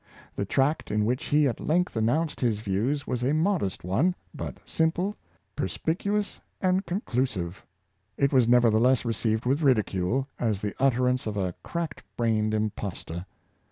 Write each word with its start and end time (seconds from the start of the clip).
The 0.35 0.45
tract 0.45 0.89
in 0.89 1.05
which 1.05 1.25
he 1.25 1.47
at 1.47 1.59
length 1.59 1.95
announced 1.95 2.41
his 2.41 2.59
views 2.59 3.05
was 3.05 3.21
a 3.21 3.35
most 3.35 3.43
modest 3.43 3.83
one, 3.83 4.15
but 4.33 4.57
simple, 4.65 5.15
perspicuous, 5.55 6.41
and 6.59 6.83
conclu 6.87 7.27
sive. 7.27 7.63
It 8.17 8.33
was 8.33 8.47
nevertheless 8.47 9.05
received 9.05 9.45
with 9.45 9.61
ridicule, 9.61 10.27
as 10.39 10.59
the 10.59 10.73
utterance 10.79 11.27
of 11.27 11.37
a 11.37 11.53
cracked 11.63 12.01
brained 12.17 12.55
impostor. 12.55 13.27